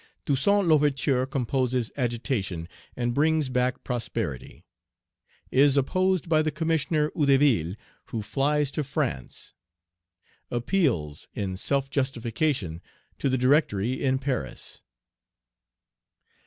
[0.25, 2.67] Toussaint L'Ouverture composes agitation,
[2.97, 4.65] and brings back prosperity
[5.51, 7.75] Is opposed by the Commissioner, Hédouville,
[8.05, 9.53] who flies to France
[10.49, 12.81] Appeals, in self justification,
[13.19, 14.81] to the Directory in Paris.